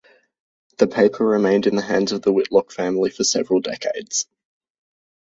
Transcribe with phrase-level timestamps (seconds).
[0.79, 4.25] The paper remained in the hands of the Whitlock family for several decades.